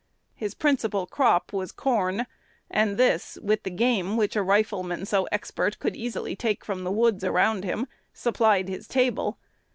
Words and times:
His 0.33 0.55
principal 0.55 1.05
crop 1.05 1.53
was 1.53 1.71
corn; 1.71 2.25
and 2.71 2.97
this, 2.97 3.37
with 3.43 3.61
the 3.61 3.69
game 3.69 4.17
which 4.17 4.35
a 4.35 4.41
rifleman 4.41 5.05
so 5.05 5.27
expert 5.31 5.77
would 5.83 5.95
easily 5.95 6.35
take 6.35 6.65
from 6.65 6.83
the 6.83 6.91
woods 6.91 7.23
around 7.23 7.63
him, 7.63 7.85
supplied 8.11 8.67
his 8.67 8.87
table. 8.87 9.37